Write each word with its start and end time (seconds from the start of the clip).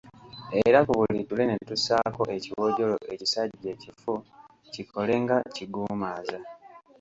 Era 0.67 0.79
ku 0.87 0.91
buli 0.99 1.19
ttule 1.23 1.43
ne 1.45 1.55
tussaako 1.69 2.23
ekiwojjolo 2.37 2.95
ekisajja 3.13 3.67
ekifu 3.75 4.13
kikole 4.73 5.15
nga 5.23 5.37
kiguumaaza. 5.55 6.39